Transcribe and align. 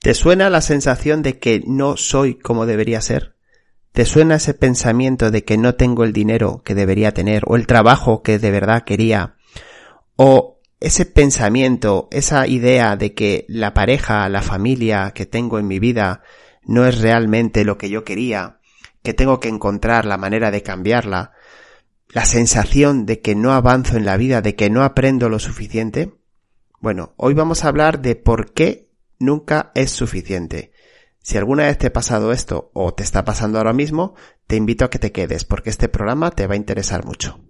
¿Te 0.00 0.14
suena 0.14 0.48
la 0.48 0.60
sensación 0.60 1.22
de 1.22 1.38
que 1.38 1.62
no 1.66 1.96
soy 1.96 2.36
como 2.36 2.66
debería 2.66 3.00
ser? 3.00 3.34
¿Te 3.92 4.04
suena 4.04 4.36
ese 4.36 4.54
pensamiento 4.54 5.32
de 5.32 5.42
que 5.42 5.58
no 5.58 5.74
tengo 5.74 6.04
el 6.04 6.12
dinero 6.12 6.62
que 6.64 6.76
debería 6.76 7.12
tener 7.12 7.42
o 7.46 7.56
el 7.56 7.66
trabajo 7.66 8.22
que 8.22 8.38
de 8.38 8.50
verdad 8.52 8.84
quería? 8.84 9.34
¿O 10.14 10.60
ese 10.78 11.04
pensamiento, 11.04 12.06
esa 12.12 12.46
idea 12.46 12.96
de 12.96 13.12
que 13.12 13.44
la 13.48 13.74
pareja, 13.74 14.28
la 14.28 14.42
familia 14.42 15.10
que 15.12 15.26
tengo 15.26 15.58
en 15.58 15.66
mi 15.66 15.80
vida 15.80 16.22
no 16.64 16.86
es 16.86 17.00
realmente 17.00 17.64
lo 17.64 17.76
que 17.76 17.90
yo 17.90 18.04
quería, 18.04 18.58
que 19.02 19.14
tengo 19.14 19.40
que 19.40 19.48
encontrar 19.48 20.04
la 20.04 20.16
manera 20.16 20.52
de 20.52 20.62
cambiarla, 20.62 21.32
la 22.10 22.24
sensación 22.24 23.04
de 23.04 23.20
que 23.20 23.34
no 23.34 23.52
avanzo 23.52 23.96
en 23.96 24.04
la 24.04 24.16
vida, 24.16 24.42
de 24.42 24.54
que 24.54 24.70
no 24.70 24.84
aprendo 24.84 25.28
lo 25.28 25.40
suficiente? 25.40 26.12
Bueno, 26.78 27.14
hoy 27.16 27.34
vamos 27.34 27.64
a 27.64 27.68
hablar 27.68 28.00
de 28.00 28.14
por 28.14 28.52
qué 28.52 28.87
nunca 29.18 29.72
es 29.74 29.90
suficiente. 29.90 30.72
Si 31.20 31.36
alguna 31.36 31.64
vez 31.64 31.78
te 31.78 31.88
ha 31.88 31.92
pasado 31.92 32.32
esto 32.32 32.70
o 32.74 32.94
te 32.94 33.02
está 33.02 33.24
pasando 33.24 33.58
ahora 33.58 33.72
mismo, 33.72 34.14
te 34.46 34.56
invito 34.56 34.84
a 34.84 34.90
que 34.90 34.98
te 34.98 35.12
quedes 35.12 35.44
porque 35.44 35.70
este 35.70 35.88
programa 35.88 36.30
te 36.30 36.46
va 36.46 36.54
a 36.54 36.56
interesar 36.56 37.04
mucho. 37.04 37.40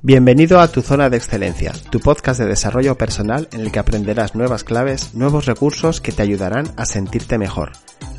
Bienvenido 0.00 0.60
a 0.60 0.68
tu 0.68 0.80
zona 0.80 1.10
de 1.10 1.16
excelencia, 1.16 1.72
tu 1.90 1.98
podcast 1.98 2.38
de 2.38 2.46
desarrollo 2.46 2.96
personal 2.96 3.48
en 3.52 3.62
el 3.62 3.72
que 3.72 3.80
aprenderás 3.80 4.36
nuevas 4.36 4.62
claves, 4.62 5.12
nuevos 5.14 5.46
recursos 5.46 6.00
que 6.00 6.12
te 6.12 6.22
ayudarán 6.22 6.72
a 6.76 6.86
sentirte 6.86 7.36
mejor. 7.36 7.72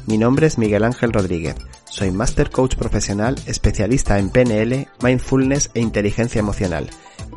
Mi 0.07 0.17
nombre 0.17 0.47
es 0.47 0.57
Miguel 0.57 0.83
Ángel 0.83 1.13
Rodríguez, 1.13 1.55
soy 1.85 2.11
Master 2.11 2.49
Coach 2.49 2.75
profesional 2.75 3.35
especialista 3.45 4.17
en 4.19 4.29
PNL, 4.29 4.87
Mindfulness 5.01 5.71
e 5.73 5.81
inteligencia 5.81 6.39
emocional. 6.39 6.89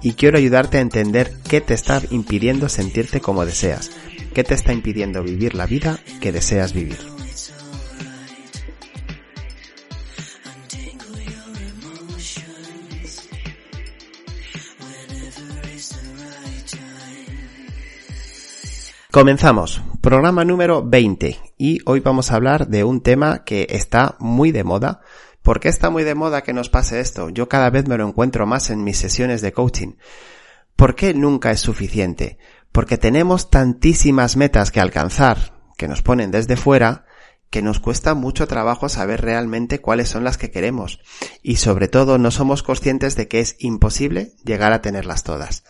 Y 0.03 0.15
quiero 0.15 0.39
ayudarte 0.39 0.79
a 0.79 0.81
entender 0.81 1.33
qué 1.49 1.61
te 1.61 1.75
está 1.75 2.01
impidiendo 2.11 2.69
sentirte 2.69 3.21
como 3.21 3.45
deseas, 3.45 3.91
qué 4.35 4.43
te 4.45 4.55
está 4.55 4.73
impidiendo 4.73 5.23
vivir 5.23 5.55
la 5.55 5.67
vida 5.67 5.99
que 6.21 6.33
deseas 6.33 6.73
vivir. 6.73 6.99
Comenzamos, 19.11 19.83
programa 20.01 20.43
número 20.43 20.83
20 20.83 21.52
y 21.63 21.79
hoy 21.85 22.01
vamos 22.01 22.33
a 22.33 22.35
hablar 22.35 22.67
de 22.67 22.83
un 22.83 23.03
tema 23.03 23.45
que 23.45 23.69
está 23.71 24.17
muy 24.19 24.51
de 24.51 24.65
moda. 24.65 24.99
¿Por 25.43 25.61
qué 25.61 25.69
está 25.69 25.91
muy 25.91 26.03
de 26.03 26.17
moda 26.17 26.43
que 26.43 26.53
nos 26.53 26.69
pase 26.69 26.99
esto? 26.99 27.29
Yo 27.31 27.49
cada 27.49 27.71
vez 27.71 27.87
me 27.87 27.97
lo 27.97 28.09
encuentro 28.09 28.47
más 28.47 28.69
en 28.71 28.83
mis 28.83 28.99
sesiones 28.99 29.43
de 29.43 29.53
coaching. 29.53 29.93
¿Por 30.75 30.97
qué 30.97 31.15
nunca 31.15 31.53
es 31.53 31.61
suficiente? 31.61 32.37
Porque 32.73 32.99
tenemos 32.99 33.49
tantísimas 33.49 34.37
metas 34.37 34.73
que 34.73 34.81
alcanzar, 34.81 35.53
que 35.77 35.87
nos 35.87 36.03
ponen 36.03 36.33
desde 36.33 36.57
fuera, 36.57 37.05
que 37.49 37.63
nos 37.63 37.79
cuesta 37.79 38.15
mucho 38.15 38.49
trabajo 38.49 38.89
saber 38.89 39.21
realmente 39.21 39.81
cuáles 39.81 40.09
son 40.09 40.25
las 40.25 40.39
que 40.39 40.51
queremos. 40.51 40.99
Y 41.45 41.57
sobre 41.57 41.87
todo 41.87 42.19
no 42.19 42.33
somos 42.33 42.65
conscientes 42.65 43.15
de 43.15 43.29
que 43.29 43.39
es 43.39 43.55
imposible 43.61 44.33
llegar 44.45 44.73
a 44.73 44.83
tenerlas 44.83 45.23
todas. 45.23 45.63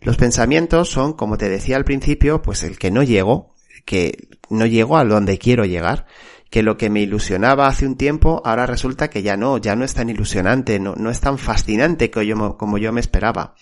Los 0.00 0.16
pensamientos 0.16 0.88
son, 0.88 1.14
como 1.14 1.36
te 1.36 1.48
decía 1.48 1.74
al 1.76 1.84
principio, 1.84 2.42
pues 2.42 2.62
el 2.62 2.78
que 2.78 2.92
no 2.92 3.02
llego, 3.02 3.51
que 3.84 4.28
no 4.50 4.66
llego 4.66 4.96
a 4.96 5.04
donde 5.04 5.38
quiero 5.38 5.64
llegar, 5.64 6.06
que 6.52 6.62
lo 6.62 6.76
que 6.76 6.90
me 6.90 7.00
ilusionaba 7.00 7.66
hace 7.66 7.86
un 7.86 7.96
tiempo 7.96 8.42
ahora 8.44 8.66
resulta 8.66 9.08
que 9.08 9.22
ya 9.22 9.38
no, 9.38 9.56
ya 9.56 9.74
no 9.74 9.86
es 9.86 9.94
tan 9.94 10.10
ilusionante, 10.10 10.78
no, 10.78 10.94
no 10.96 11.08
es 11.08 11.18
tan 11.18 11.38
fascinante 11.38 12.10
como 12.10 12.24
yo, 12.24 12.56
como 12.58 12.76
yo 12.76 12.92
me 12.92 13.00
esperaba. 13.00 13.54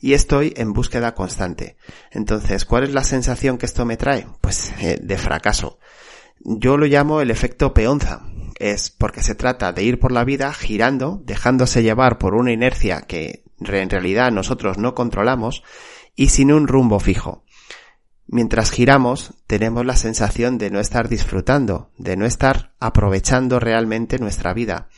Y 0.00 0.14
estoy 0.14 0.54
en 0.56 0.72
búsqueda 0.72 1.14
constante. 1.14 1.76
Entonces, 2.10 2.64
¿cuál 2.64 2.84
es 2.84 2.94
la 2.94 3.04
sensación 3.04 3.58
que 3.58 3.66
esto 3.66 3.84
me 3.84 3.98
trae? 3.98 4.26
Pues 4.40 4.72
eh, 4.80 4.98
de 4.98 5.18
fracaso. 5.18 5.78
Yo 6.40 6.78
lo 6.78 6.86
llamo 6.86 7.20
el 7.20 7.30
efecto 7.30 7.74
peonza. 7.74 8.22
Es 8.58 8.88
porque 8.88 9.22
se 9.22 9.34
trata 9.34 9.72
de 9.74 9.82
ir 9.82 10.00
por 10.00 10.10
la 10.10 10.24
vida 10.24 10.52
girando, 10.54 11.20
dejándose 11.24 11.82
llevar 11.82 12.16
por 12.16 12.34
una 12.34 12.50
inercia 12.50 13.02
que 13.02 13.44
en 13.60 13.90
realidad 13.90 14.32
nosotros 14.32 14.78
no 14.78 14.94
controlamos 14.94 15.62
y 16.16 16.30
sin 16.30 16.50
un 16.50 16.66
rumbo 16.66 16.98
fijo. 16.98 17.44
Mientras 18.28 18.70
giramos, 18.70 19.34
tenemos 19.46 19.84
la 19.84 19.96
sensación 19.96 20.58
de 20.58 20.70
no 20.70 20.80
estar 20.80 21.08
disfrutando, 21.08 21.90
de 21.98 22.16
no 22.16 22.26
estar 22.26 22.72
aprovechando 22.78 23.58
realmente 23.58 24.18
nuestra 24.18 24.52
vida. 24.52 24.88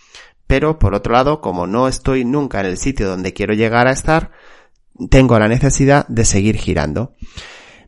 Pero, 0.46 0.78
por 0.78 0.94
otro 0.94 1.12
lado, 1.12 1.40
como 1.40 1.66
no 1.66 1.86
estoy 1.86 2.24
nunca 2.24 2.60
en 2.60 2.66
el 2.66 2.76
sitio 2.76 3.08
donde 3.08 3.32
quiero 3.32 3.54
llegar 3.54 3.86
a 3.86 3.92
estar, 3.92 4.32
tengo 5.10 5.38
la 5.38 5.48
necesidad 5.48 6.06
de 6.08 6.24
seguir 6.24 6.56
girando. 6.56 7.14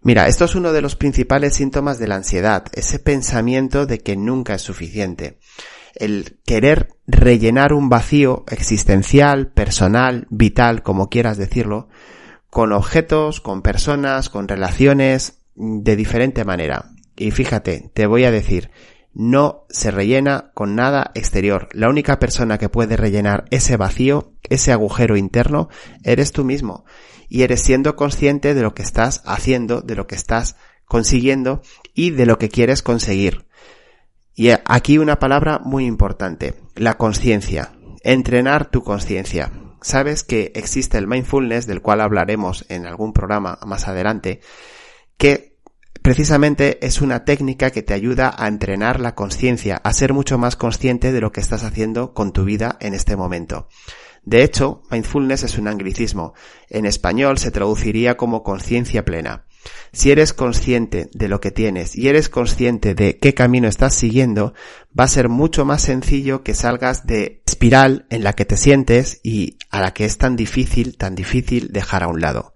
Mira, 0.01 0.29
esto 0.29 0.45
es 0.45 0.55
uno 0.55 0.73
de 0.73 0.81
los 0.81 0.97
principales 0.97 1.55
síntomas 1.55 1.99
de 1.99 2.09
la 2.09 2.17
ansiedad, 2.17 2.65
ese 2.73 3.01
pensamiento 3.01 3.85
de 3.85 3.99
que 3.99 4.17
nunca 4.17 4.55
es 4.55 4.63
suficiente 4.63 5.39
el 5.95 6.39
querer 6.45 6.89
rellenar 7.07 7.73
un 7.73 7.89
vacío 7.89 8.45
existencial, 8.49 9.49
personal, 9.49 10.27
vital, 10.31 10.83
como 10.83 11.09
quieras 11.09 11.37
decirlo, 11.37 11.89
con 12.53 12.73
objetos, 12.73 13.41
con 13.41 13.63
personas, 13.63 14.29
con 14.29 14.47
relaciones, 14.47 15.39
de 15.55 15.97
diferente 15.97 16.45
manera. 16.45 16.91
Y 17.17 17.31
fíjate, 17.31 17.91
te 17.95 18.07
voy 18.07 18.25
a 18.25 18.31
decir, 18.31 18.71
no 19.15 19.65
se 19.71 19.91
rellena 19.91 20.51
con 20.53 20.75
nada 20.75 21.13
exterior. 21.15 21.71
La 21.73 21.89
única 21.89 22.19
persona 22.19 22.59
que 22.59 22.69
puede 22.69 22.99
rellenar 22.99 23.47
ese 23.51 23.79
vacío, 23.79 24.35
ese 24.51 24.71
agujero 24.71 25.17
interno, 25.17 25.71
eres 26.05 26.33
tú 26.33 26.45
mismo. 26.45 26.85
Y 27.27 27.41
eres 27.41 27.63
siendo 27.63 27.97
consciente 27.97 28.53
de 28.53 28.61
lo 28.61 28.75
que 28.75 28.83
estás 28.83 29.23
haciendo, 29.25 29.81
de 29.81 29.95
lo 29.95 30.07
que 30.07 30.17
estás 30.17 30.57
consiguiendo 30.85 31.63
y 31.95 32.11
de 32.11 32.27
lo 32.27 32.37
que 32.37 32.51
quieres 32.51 32.83
conseguir. 32.83 33.47
Y 34.35 34.51
aquí 34.51 34.99
una 34.99 35.19
palabra 35.19 35.59
muy 35.59 35.87
importante, 35.87 36.57
la 36.75 36.99
conciencia. 36.99 37.73
Entrenar 38.03 38.71
tu 38.71 38.83
conciencia. 38.83 39.62
Sabes 39.83 40.25
que 40.25 40.53
existe 40.55 40.99
el 40.99 41.07
mindfulness, 41.07 41.67
del 41.67 41.83
cual 41.83 42.01
hablaremos 42.01 42.65
en 42.69 42.87
algún 42.87 43.13
programa 43.13 43.59
más 43.67 43.89
adelante, 43.89 44.41
que 45.17 45.59
precisamente 46.03 46.85
es 46.85 47.01
una 47.01 47.25
técnica 47.25 47.71
que 47.71 47.83
te 47.83 47.95
ayuda 47.95 48.35
a 48.37 48.49
entrenar 48.49 49.01
la 49.01 49.15
conciencia, 49.15 49.77
a 49.77 49.93
ser 49.93 50.13
mucho 50.13 50.39
más 50.39 50.57
consciente 50.57 51.13
de 51.13 51.21
lo 51.21 51.33
que 51.33 51.41
estás 51.41 51.65
haciendo 51.65 52.15
con 52.15 52.33
tu 52.33 52.45
vida 52.45 52.77
en 52.81 52.95
este 52.95 53.17
momento. 53.17 53.69
De 54.25 54.45
hecho, 54.45 54.83
mindfulness 54.91 55.43
es 55.43 55.59
un 55.59 55.69
anglicismo. 55.69 56.35
En 56.69 56.87
español 56.87 57.39
se 57.39 57.51
traduciría 57.51 58.17
como 58.17 58.43
conciencia 58.43 59.05
plena. 59.05 59.47
Si 59.93 60.11
eres 60.11 60.33
consciente 60.33 61.09
de 61.13 61.29
lo 61.29 61.41
que 61.41 61.51
tienes 61.51 61.97
y 61.97 62.09
eres 62.09 62.29
consciente 62.29 62.95
de 62.95 63.19
qué 63.19 63.35
camino 63.35 63.69
estás 63.69 63.95
siguiendo, 63.95 64.55
va 64.99 65.05
a 65.05 65.09
ser 65.09 65.29
mucho 65.29 65.65
más 65.65 65.83
sencillo 65.83 66.43
que 66.43 66.55
salgas 66.55 67.07
de 67.07 67.43
espiral 67.47 68.07
en 68.11 68.25
la 68.25 68.33
que 68.33 68.45
te 68.45 68.57
sientes 68.57 69.21
y 69.23 69.59
a 69.71 69.81
la 69.81 69.93
que 69.93 70.05
es 70.05 70.19
tan 70.19 70.37
difícil, 70.37 70.97
tan 70.97 71.15
difícil 71.15 71.73
dejar 71.73 72.03
a 72.03 72.09
un 72.09 72.21
lado. 72.21 72.55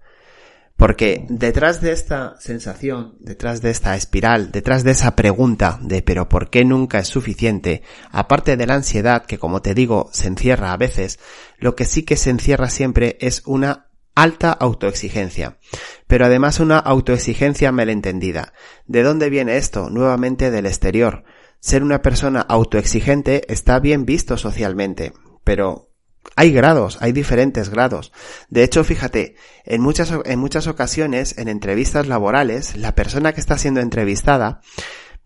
Porque 0.77 1.25
detrás 1.27 1.81
de 1.81 1.91
esta 1.91 2.35
sensación, 2.39 3.15
detrás 3.19 3.63
de 3.63 3.71
esta 3.71 3.95
espiral, 3.95 4.51
detrás 4.51 4.83
de 4.83 4.91
esa 4.91 5.15
pregunta 5.15 5.79
de 5.81 6.03
pero 6.03 6.29
¿por 6.29 6.51
qué 6.51 6.65
nunca 6.65 6.99
es 6.99 7.07
suficiente? 7.07 7.81
Aparte 8.11 8.57
de 8.57 8.67
la 8.67 8.75
ansiedad 8.75 9.25
que 9.25 9.39
como 9.39 9.63
te 9.63 9.73
digo 9.73 10.09
se 10.13 10.27
encierra 10.27 10.73
a 10.73 10.77
veces, 10.77 11.17
lo 11.57 11.75
que 11.75 11.85
sí 11.85 12.03
que 12.03 12.15
se 12.15 12.29
encierra 12.29 12.69
siempre 12.69 13.17
es 13.21 13.41
una 13.47 13.87
alta 14.17 14.51
autoexigencia, 14.51 15.59
pero 16.07 16.25
además 16.25 16.59
una 16.59 16.79
autoexigencia 16.79 17.71
malentendida. 17.71 18.53
¿De 18.87 19.03
dónde 19.03 19.29
viene 19.29 19.57
esto? 19.57 19.91
Nuevamente 19.91 20.49
del 20.49 20.65
exterior. 20.65 21.23
Ser 21.59 21.83
una 21.83 22.01
persona 22.01 22.41
autoexigente 22.41 23.43
está 23.47 23.79
bien 23.79 24.05
visto 24.05 24.35
socialmente, 24.37 25.13
pero 25.43 25.91
hay 26.35 26.51
grados, 26.51 26.97
hay 26.99 27.11
diferentes 27.11 27.69
grados. 27.69 28.11
De 28.49 28.63
hecho, 28.63 28.83
fíjate, 28.83 29.35
en 29.65 29.81
muchas, 29.81 30.11
en 30.25 30.39
muchas 30.39 30.65
ocasiones, 30.65 31.37
en 31.37 31.47
entrevistas 31.47 32.07
laborales, 32.07 32.75
la 32.75 32.95
persona 32.95 33.33
que 33.33 33.41
está 33.41 33.59
siendo 33.59 33.81
entrevistada 33.81 34.61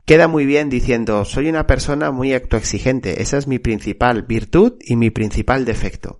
queda 0.05 0.27
muy 0.27 0.45
bien 0.45 0.69
diciendo, 0.69 1.23
soy 1.23 1.47
una 1.47 1.65
persona 1.65 2.11
muy 2.11 2.33
autoexigente, 2.33 3.21
esa 3.21 3.37
es 3.37 3.47
mi 3.47 3.57
principal 3.57 4.23
virtud 4.23 4.73
y 4.81 4.97
mi 4.97 5.11
principal 5.11 5.63
defecto. 5.63 6.19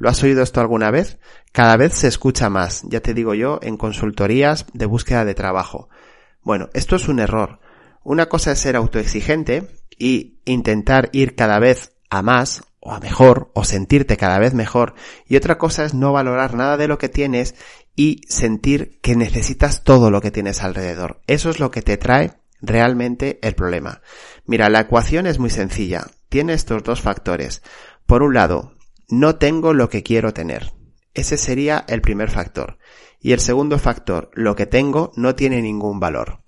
¿Lo 0.00 0.08
has 0.08 0.22
oído 0.22 0.42
esto 0.42 0.62
alguna 0.62 0.90
vez? 0.90 1.18
Cada 1.52 1.76
vez 1.76 1.92
se 1.92 2.08
escucha 2.08 2.48
más, 2.48 2.84
ya 2.84 3.00
te 3.00 3.12
digo 3.12 3.34
yo, 3.34 3.60
en 3.62 3.76
consultorías 3.76 4.64
de 4.72 4.86
búsqueda 4.86 5.26
de 5.26 5.34
trabajo. 5.34 5.90
Bueno, 6.42 6.70
esto 6.72 6.96
es 6.96 7.06
un 7.06 7.20
error. 7.20 7.60
Una 8.02 8.26
cosa 8.26 8.52
es 8.52 8.60
ser 8.60 8.76
autoexigente 8.76 9.68
y 9.98 10.38
intentar 10.46 11.10
ir 11.12 11.36
cada 11.36 11.58
vez 11.58 11.92
a 12.08 12.22
más 12.22 12.62
o 12.80 12.94
a 12.94 13.00
mejor 13.00 13.50
o 13.54 13.64
sentirte 13.64 14.16
cada 14.16 14.38
vez 14.38 14.54
mejor 14.54 14.94
y 15.28 15.36
otra 15.36 15.58
cosa 15.58 15.84
es 15.84 15.92
no 15.92 16.14
valorar 16.14 16.54
nada 16.54 16.78
de 16.78 16.88
lo 16.88 16.96
que 16.96 17.10
tienes 17.10 17.54
y 17.94 18.22
sentir 18.26 18.98
que 19.02 19.16
necesitas 19.16 19.84
todo 19.84 20.10
lo 20.10 20.22
que 20.22 20.30
tienes 20.30 20.62
alrededor. 20.62 21.20
Eso 21.26 21.50
es 21.50 21.60
lo 21.60 21.70
que 21.70 21.82
te 21.82 21.98
trae 21.98 22.32
realmente 22.62 23.38
el 23.42 23.54
problema. 23.54 24.00
Mira, 24.46 24.70
la 24.70 24.80
ecuación 24.80 25.26
es 25.26 25.38
muy 25.38 25.50
sencilla. 25.50 26.06
Tiene 26.30 26.54
estos 26.54 26.82
dos 26.84 27.02
factores. 27.02 27.60
Por 28.06 28.22
un 28.22 28.32
lado, 28.32 28.72
no 29.10 29.36
tengo 29.36 29.74
lo 29.74 29.88
que 29.88 30.02
quiero 30.02 30.32
tener. 30.32 30.72
Ese 31.14 31.36
sería 31.36 31.84
el 31.88 32.00
primer 32.00 32.30
factor. 32.30 32.78
Y 33.20 33.32
el 33.32 33.40
segundo 33.40 33.78
factor, 33.78 34.30
lo 34.34 34.56
que 34.56 34.66
tengo 34.66 35.12
no 35.16 35.34
tiene 35.34 35.60
ningún 35.60 36.00
valor. 36.00 36.40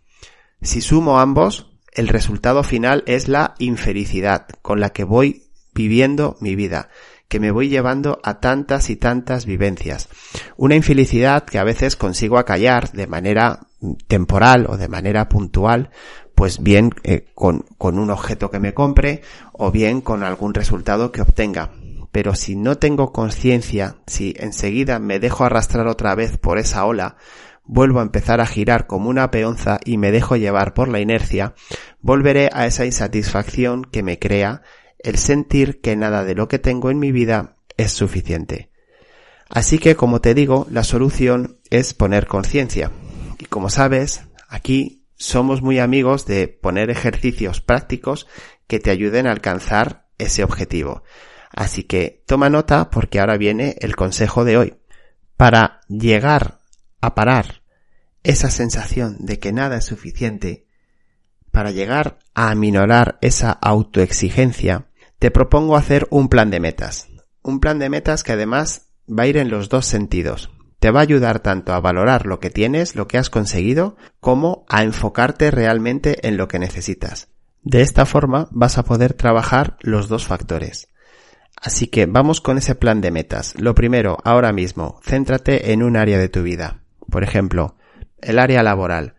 Si 0.62 0.81
sumo 0.81 1.20
ambos, 1.20 1.73
el 1.93 2.09
resultado 2.09 2.62
final 2.62 3.03
es 3.06 3.29
la 3.29 3.55
infelicidad 3.59 4.47
con 4.62 4.81
la 4.81 4.91
que 4.91 5.05
voy 5.05 5.50
viviendo 5.75 6.37
mi 6.41 6.55
vida, 6.55 6.88
que 7.29 7.41
me 7.41 7.50
voy 7.50 7.69
llevando 7.69 8.20
a 8.23 8.41
tantas 8.41 8.88
y 8.91 8.97
tantas 8.97 9.44
vivencias. 9.44 10.08
Una 10.56 10.76
infelicidad 10.76 11.44
que 11.44 11.58
a 11.58 11.65
veces 11.65 11.97
consigo 11.97 12.38
acallar 12.38 12.93
de 12.93 13.06
manera 13.06 13.67
temporal 14.06 14.67
o 14.69 14.76
de 14.76 14.88
manera 14.88 15.29
puntual, 15.29 15.91
pues 16.35 16.62
bien 16.62 16.91
eh, 17.03 17.26
con, 17.35 17.65
con 17.79 17.99
un 17.99 18.11
objeto 18.11 18.50
que 18.50 18.61
me 18.61 18.75
compre 18.75 19.23
o 19.53 19.70
bien 19.70 20.00
con 20.00 20.23
algún 20.23 20.55
resultado 20.55 21.11
que 21.11 21.23
obtenga. 21.23 21.73
Pero 22.12 22.35
si 22.35 22.56
no 22.56 22.76
tengo 22.76 23.12
conciencia, 23.12 23.97
si 24.06 24.35
enseguida 24.38 24.99
me 24.99 25.19
dejo 25.19 25.44
arrastrar 25.44 25.87
otra 25.87 26.14
vez 26.14 26.37
por 26.37 26.59
esa 26.59 26.85
ola, 26.85 27.17
vuelvo 27.64 28.00
a 28.00 28.03
empezar 28.03 28.41
a 28.41 28.47
girar 28.47 28.87
como 28.87 29.09
una 29.09 29.31
peonza 29.31 29.81
y 29.85 29.97
me 29.97 30.12
dejo 30.12 30.37
llevar 30.37 30.75
por 30.75 30.88
la 30.88 31.00
inercia, 31.00 31.55
volveré 32.00 32.50
a 32.53 32.67
esa 32.67 32.85
insatisfacción 32.85 33.85
que 33.85 34.03
me 34.03 34.19
crea 34.19 34.62
el 34.99 35.17
sentir 35.17 35.81
que 35.81 35.97
nada 35.97 36.25
de 36.25 36.35
lo 36.35 36.49
que 36.49 36.59
tengo 36.59 36.91
en 36.91 36.99
mi 36.99 37.12
vida 37.12 37.56
es 37.76 37.93
suficiente. 37.93 38.70
Así 39.49 39.79
que, 39.79 39.97
como 39.97 40.20
te 40.20 40.35
digo, 40.35 40.67
la 40.70 40.85
solución 40.85 41.61
es 41.70 41.94
poner 41.94 42.26
conciencia. 42.26 42.91
Y 43.38 43.47
como 43.47 43.69
sabes, 43.69 44.23
aquí 44.49 45.05
somos 45.17 45.62
muy 45.62 45.79
amigos 45.79 46.26
de 46.26 46.49
poner 46.49 46.91
ejercicios 46.91 47.61
prácticos 47.61 48.26
que 48.67 48.81
te 48.81 48.91
ayuden 48.91 49.26
a 49.26 49.32
alcanzar 49.32 50.08
ese 50.19 50.44
objetivo. 50.44 51.03
Así 51.54 51.84
que 51.84 52.22
toma 52.26 52.49
nota 52.49 52.90
porque 52.90 53.20
ahora 53.20 53.37
viene 53.37 53.76
el 53.81 53.96
consejo 53.96 54.44
de 54.44 54.56
hoy. 54.56 54.75
Para 55.37 55.81
llegar 55.88 56.58
a 57.00 57.14
parar 57.14 57.62
esa 58.22 58.50
sensación 58.50 59.16
de 59.20 59.38
que 59.38 59.52
nada 59.52 59.78
es 59.78 59.84
suficiente, 59.84 60.66
para 61.50 61.70
llegar 61.70 62.19
a 62.34 62.50
aminorar 62.50 63.19
esa 63.20 63.52
autoexigencia, 63.52 64.87
te 65.19 65.31
propongo 65.31 65.76
hacer 65.76 66.06
un 66.10 66.28
plan 66.28 66.50
de 66.50 66.60
metas. 66.60 67.08
Un 67.43 67.60
plan 67.60 67.78
de 67.78 67.90
metas 67.90 68.22
que 68.22 68.32
además 68.32 68.88
va 69.08 69.25
a 69.25 69.26
ir 69.26 69.37
en 69.37 69.50
los 69.50 69.69
dos 69.69 69.87
sentidos. 69.87 70.50
Te 70.78 70.90
va 70.90 71.00
a 71.00 71.02
ayudar 71.02 71.40
tanto 71.40 71.75
a 71.75 71.81
valorar 71.81 72.26
lo 72.26 72.40
que 72.40 72.50
tienes, 72.50 72.96
lo 72.96 73.06
que 73.06 73.19
has 73.19 73.31
conseguido, 73.31 73.96
como 74.19 74.64
a 74.69 74.82
enfocarte 74.82 75.50
realmente 75.50 76.26
en 76.26 76.37
lo 76.37 76.48
que 76.48 76.58
necesitas. 76.58 77.28
De 77.62 77.82
esta 77.82 78.06
forma 78.06 78.48
vas 78.50 78.78
a 78.78 78.84
poder 78.84 79.14
trabajar 79.14 79.76
los 79.81 80.08
dos 80.08 80.26
factores. 80.26 80.88
Así 81.62 81.87
que 81.87 82.06
vamos 82.06 82.41
con 82.41 82.59
ese 82.59 82.75
plan 82.75 83.00
de 83.00 83.12
metas. 83.12 83.55
Lo 83.56 83.75
primero, 83.75 84.19
ahora 84.25 84.53
mismo, 84.53 85.00
céntrate 85.05 85.73
en 85.73 85.85
un 85.85 85.97
área 85.97 86.19
de 86.19 86.29
tu 86.29 86.43
vida. 86.43 86.81
Por 87.09 87.23
ejemplo, 87.23 87.76
el 88.20 88.41
área 88.41 88.64
laboral. 88.64 89.14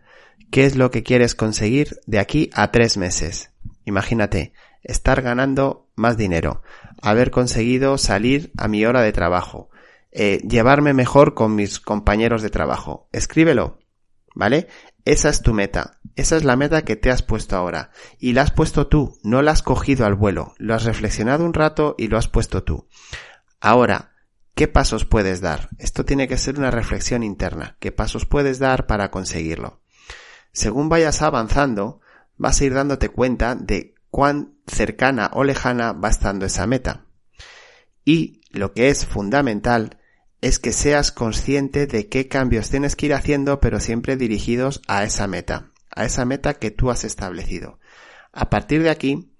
¿Qué 0.50 0.66
es 0.66 0.76
lo 0.76 0.90
que 0.90 1.02
quieres 1.02 1.34
conseguir 1.34 2.00
de 2.06 2.18
aquí 2.18 2.50
a 2.52 2.70
tres 2.70 2.98
meses? 2.98 3.50
Imagínate, 3.86 4.52
estar 4.82 5.22
ganando 5.22 5.88
más 5.96 6.18
dinero, 6.18 6.62
haber 7.00 7.30
conseguido 7.30 7.96
salir 7.96 8.52
a 8.58 8.68
mi 8.68 8.84
hora 8.84 9.00
de 9.00 9.12
trabajo, 9.12 9.70
eh, 10.12 10.40
llevarme 10.46 10.92
mejor 10.92 11.34
con 11.34 11.54
mis 11.54 11.80
compañeros 11.80 12.42
de 12.42 12.50
trabajo. 12.50 13.08
Escríbelo, 13.12 13.78
¿vale? 14.34 14.68
Esa 15.04 15.28
es 15.28 15.42
tu 15.42 15.54
meta. 15.54 15.98
Esa 16.16 16.36
es 16.36 16.44
la 16.44 16.56
meta 16.56 16.82
que 16.82 16.96
te 16.96 17.10
has 17.10 17.22
puesto 17.22 17.56
ahora. 17.56 17.90
Y 18.18 18.32
la 18.32 18.42
has 18.42 18.50
puesto 18.50 18.86
tú, 18.86 19.18
no 19.22 19.42
la 19.42 19.52
has 19.52 19.62
cogido 19.62 20.06
al 20.06 20.14
vuelo. 20.14 20.54
Lo 20.58 20.74
has 20.74 20.84
reflexionado 20.84 21.44
un 21.44 21.54
rato 21.54 21.94
y 21.98 22.08
lo 22.08 22.18
has 22.18 22.28
puesto 22.28 22.62
tú. 22.62 22.86
Ahora, 23.60 24.12
¿qué 24.54 24.68
pasos 24.68 25.04
puedes 25.04 25.40
dar? 25.40 25.70
Esto 25.78 26.04
tiene 26.04 26.28
que 26.28 26.36
ser 26.36 26.58
una 26.58 26.70
reflexión 26.70 27.22
interna. 27.22 27.76
¿Qué 27.80 27.92
pasos 27.92 28.26
puedes 28.26 28.58
dar 28.58 28.86
para 28.86 29.10
conseguirlo? 29.10 29.80
Según 30.52 30.88
vayas 30.88 31.22
avanzando, 31.22 32.00
vas 32.36 32.60
a 32.60 32.64
ir 32.64 32.74
dándote 32.74 33.08
cuenta 33.08 33.54
de 33.56 33.94
cuán 34.10 34.54
cercana 34.66 35.30
o 35.32 35.42
lejana 35.42 35.92
va 35.92 36.08
estando 36.08 36.46
esa 36.46 36.66
meta. 36.66 37.06
Y 38.04 38.42
lo 38.50 38.72
que 38.72 38.88
es 38.88 39.06
fundamental 39.06 39.98
es 40.44 40.58
que 40.58 40.72
seas 40.72 41.10
consciente 41.10 41.86
de 41.86 42.10
qué 42.10 42.28
cambios 42.28 42.68
tienes 42.68 42.96
que 42.96 43.06
ir 43.06 43.14
haciendo, 43.14 43.60
pero 43.60 43.80
siempre 43.80 44.18
dirigidos 44.18 44.82
a 44.86 45.02
esa 45.02 45.26
meta, 45.26 45.72
a 45.90 46.04
esa 46.04 46.26
meta 46.26 46.52
que 46.52 46.70
tú 46.70 46.90
has 46.90 47.04
establecido. 47.04 47.78
A 48.30 48.50
partir 48.50 48.82
de 48.82 48.90
aquí, 48.90 49.32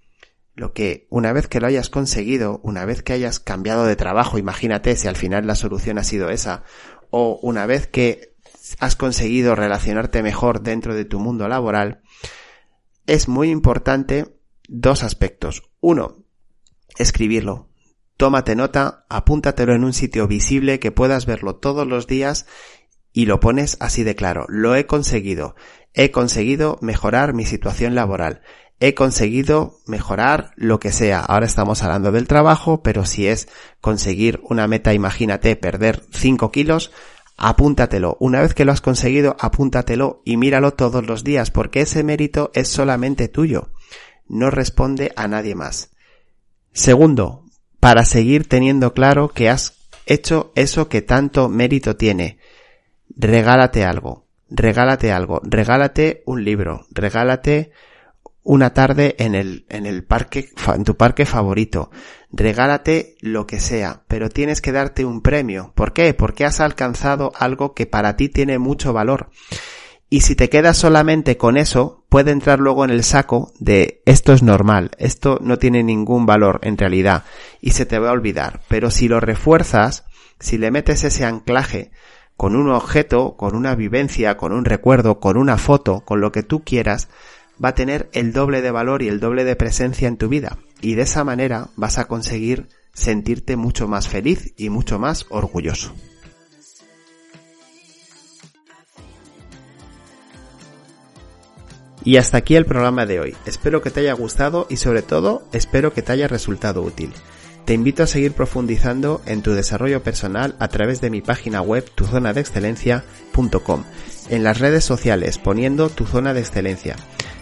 lo 0.55 0.73
que 0.73 1.07
una 1.11 1.35
vez 1.35 1.47
que 1.47 1.61
lo 1.61 1.67
hayas 1.67 1.91
conseguido, 1.91 2.59
una 2.65 2.87
vez 2.87 3.03
que 3.03 3.13
hayas 3.13 3.39
cambiado 3.39 3.85
de 3.85 3.97
trabajo, 3.97 4.39
imagínate 4.39 4.97
si 4.97 5.07
al 5.07 5.17
final 5.17 5.47
la 5.47 5.57
solución 5.57 5.99
ha 5.99 6.05
sido 6.05 6.31
esa, 6.31 6.65
o 7.11 7.39
una 7.43 7.67
vez 7.67 7.87
que 7.87 8.35
has 8.79 8.97
conseguido 8.97 9.55
relacionarte 9.55 10.23
mejor 10.23 10.63
dentro 10.63 10.95
de 10.95 11.05
tu 11.05 11.21
mundo 11.21 11.49
laboral, 11.49 12.01
es 13.07 13.29
muy 13.29 13.51
importante 13.51 14.39
dos 14.69 15.03
aspectos. 15.03 15.65
Uno, 15.83 16.25
escribirlo. 16.97 17.74
Tómate 18.17 18.55
nota, 18.55 19.05
apúntatelo 19.09 19.75
en 19.75 19.85
un 19.85 19.93
sitio 19.93 20.27
visible 20.27 20.79
que 20.79 20.93
puedas 20.93 21.27
verlo 21.27 21.57
todos 21.57 21.87
los 21.87 22.07
días 22.07 22.47
y 23.13 23.27
lo 23.27 23.41
pones 23.41 23.77
así 23.81 24.03
de 24.05 24.15
claro. 24.15 24.47
Lo 24.49 24.75
he 24.77 24.87
conseguido. 24.87 25.57
He 25.93 26.11
conseguido 26.11 26.79
mejorar 26.81 27.35
mi 27.35 27.45
situación 27.45 27.95
laboral. 27.95 28.43
He 28.81 28.95
conseguido 28.95 29.79
mejorar 29.87 30.53
lo 30.57 30.81
que 30.81 30.93
sea. 30.93 31.21
Ahora 31.21 31.47
estamos 31.47 31.83
hablando 31.83 32.13
del 32.13 32.27
trabajo, 32.27 32.83
pero 32.83 33.05
si 33.05 33.29
es 33.29 33.49
conseguir 33.81 34.41
una 34.49 34.67
meta, 34.67 34.95
imagínate 34.95 35.55
perder 35.57 36.03
5 36.11 36.51
kilos, 36.51 36.91
apúntatelo. 37.37 38.17
Una 38.21 38.41
vez 38.41 38.55
que 38.55 38.65
lo 38.65 38.73
has 38.73 38.81
conseguido, 38.81 39.37
apúntatelo 39.39 40.23
y 40.25 40.37
míralo 40.37 40.75
todos 40.75 41.07
los 41.07 41.25
días, 41.25 41.51
porque 41.51 41.83
ese 41.83 42.03
mérito 42.03 42.51
es 42.55 42.69
solamente 42.69 43.29
tuyo 43.29 43.71
no 44.29 44.51
responde 44.51 45.13
a 45.17 45.29
nadie 45.29 45.55
más. 45.55 45.91
Segundo, 46.73 47.44
para 47.85 48.07
seguir 48.07 48.49
teniendo 48.49 48.95
claro 48.95 49.29
que 49.29 49.51
has 49.51 49.75
hecho 50.07 50.53
eso 50.55 50.89
que 50.89 51.03
tanto 51.03 51.51
mérito 51.51 51.97
tiene, 51.97 52.39
regálate 53.15 53.85
algo, 53.85 54.25
regálate 54.49 55.13
algo, 55.13 55.43
regálate 55.45 56.23
un 56.25 56.45
libro, 56.45 56.87
regálate 56.93 57.73
una 58.43 58.73
tarde 58.73 59.17
en 59.19 59.35
el, 59.35 59.67
en 59.69 59.85
el 59.85 60.03
parque, 60.03 60.49
en 60.75 60.85
tu 60.85 60.97
parque 60.97 61.27
favorito. 61.27 61.91
Regálate 62.33 63.17
lo 63.21 63.47
que 63.47 63.61
sea, 63.61 64.05
pero 64.09 64.31
tienes 64.31 64.63
que 64.63 64.73
darte 64.73 65.05
un 65.05 65.21
premio. 65.21 65.73
¿Por 65.75 65.93
qué? 65.93 66.15
Porque 66.15 66.47
has 66.47 66.61
alcanzado 66.61 67.33
algo 67.39 67.75
que 67.75 67.85
para 67.85 68.17
ti 68.17 68.31
tiene 68.31 68.59
mucho 68.59 68.95
valor. 68.95 69.29
Y 70.15 70.21
si 70.21 70.37
te 70.37 70.49
quedas 70.49 70.79
solamente 70.79 71.37
con 71.37 71.57
eso, 71.57 72.05
puede 72.09 72.31
entrar 72.31 72.61
luego 72.61 72.85
en 72.85 72.93
el 72.93 73.03
saco 73.03 73.53
de 73.59 74.01
esto 74.07 74.33
es 74.33 74.45
normal, 74.45 74.93
esto 74.99 75.41
no 75.43 75.59
tiene 75.59 75.83
ningún 75.83 76.25
valor 76.25 76.61
en 76.63 76.79
realidad 76.79 77.25
y 77.61 77.73
se 77.73 77.85
te 77.85 77.99
va 77.99 78.11
a 78.11 78.13
olvidar. 78.13 78.61
Pero 78.69 78.93
si 78.93 79.09
lo 79.09 79.19
refuerzas, 79.19 80.05
si 80.39 80.57
le 80.57 80.71
metes 80.71 81.03
ese 81.03 81.25
anclaje 81.25 81.91
con 82.37 82.55
un 82.55 82.71
objeto, 82.71 83.35
con 83.37 83.57
una 83.57 83.75
vivencia, 83.75 84.37
con 84.37 84.53
un 84.53 84.65
recuerdo, 84.65 85.19
con 85.19 85.37
una 85.37 85.59
foto, 85.59 86.03
con 86.03 86.21
lo 86.21 86.31
que 86.31 86.45
tú 86.45 86.63
quieras, 86.63 87.09
va 87.63 87.71
a 87.71 87.75
tener 87.75 88.09
el 88.13 88.33
doble 88.33 88.63
de 88.63 88.71
valor 88.71 89.03
y 89.03 89.09
el 89.09 89.19
doble 89.19 89.43
de 89.43 89.57
presencia 89.57 90.07
en 90.07 90.17
tu 90.17 90.29
vida. 90.29 90.59
Y 90.81 90.95
de 90.95 91.03
esa 91.03 91.25
manera 91.25 91.71
vas 91.75 91.99
a 91.99 92.05
conseguir 92.05 92.69
sentirte 92.93 93.57
mucho 93.57 93.89
más 93.89 94.07
feliz 94.07 94.55
y 94.57 94.71
mucho 94.71 95.01
más 95.01 95.27
orgulloso. 95.31 95.93
Y 102.05 102.19
hasta 102.19 102.37
aquí 102.37 102.55
el 102.55 102.67
programa 102.67 103.07
de 103.07 103.19
hoy. 103.19 103.35
Espero 103.47 103.81
que 103.81 103.91
te 103.91 104.01
haya 104.01 104.13
gustado 104.13 104.67
y 104.69 104.77
sobre 104.77 105.03
todo 105.03 105.43
espero 105.53 105.93
que 105.93 106.03
te 106.03 106.13
haya 106.13 106.29
resultado 106.29 106.83
útil. 106.83 107.13
Te 107.65 107.73
invito 107.73 108.03
a 108.03 108.07
seguir 108.07 108.33
profundizando 108.33 109.23
en 109.25 109.41
tu 109.41 109.53
desarrollo 109.53 110.03
personal 110.03 110.55
a 110.59 110.69
través 110.69 111.01
de 111.01 111.09
mi 111.09 111.23
página 111.23 111.63
web 111.63 111.91
tuzonadexcelencia.com, 111.95 113.85
en 114.29 114.45
las 114.45 114.59
redes 114.59 114.85
sociales 114.85 115.39
poniendo 115.39 115.89
tu 115.89 116.05
zona 116.05 116.35
de 116.35 116.41
excelencia. 116.41 116.97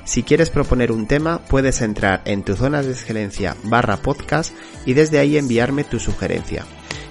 Si 0.04 0.22
quieres 0.22 0.50
proponer 0.50 0.92
un 0.92 1.08
tema, 1.08 1.40
puedes 1.48 1.80
entrar 1.80 2.22
en 2.24 2.44
tu 2.44 2.54
zona 2.54 2.82
de 2.82 2.92
excelencia 2.92 3.56
barra 3.64 3.96
podcast 3.96 4.54
y 4.86 4.94
desde 4.94 5.18
ahí 5.18 5.36
enviarme 5.36 5.82
tu 5.82 5.98
sugerencia. 5.98 6.64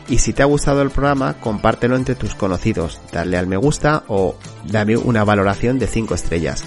Y 0.08 0.20
si 0.20 0.31
te 0.34 0.41
ha 0.41 0.46
gustado 0.46 0.81
el 0.81 0.89
programa, 0.89 1.36
compártelo 1.39 1.96
entre 1.96 2.15
tus 2.15 2.36
conocidos, 2.36 3.00
dale 3.12 3.38
al 3.38 3.48
me 3.48 3.58
gusta 3.58 4.03
o 4.08 4.36
dame 4.65 4.98
una 4.98 5.24
valoración 5.24 5.79
de 5.79 5.88
5 5.88 6.15
estrellas. 6.15 6.63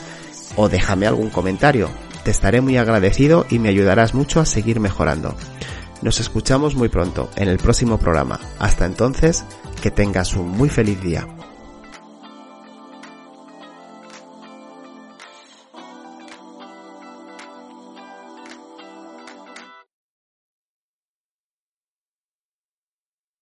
O 0.56 0.68
déjame 0.68 1.06
algún 1.06 1.30
comentario. 1.30 1.88
Te 2.24 2.30
estaré 2.30 2.60
muy 2.60 2.76
agradecido 2.76 3.46
y 3.50 3.58
me 3.58 3.68
ayudarás 3.68 4.14
mucho 4.14 4.40
a 4.40 4.46
seguir 4.46 4.80
mejorando. 4.80 5.34
Nos 6.02 6.20
escuchamos 6.20 6.74
muy 6.74 6.88
pronto 6.88 7.30
en 7.36 7.48
el 7.48 7.58
próximo 7.58 7.98
programa. 7.98 8.40
Hasta 8.58 8.86
entonces, 8.86 9.44
que 9.82 9.90
tengas 9.90 10.34
un 10.34 10.48
muy 10.48 10.68
feliz 10.68 11.00
día. 11.00 11.26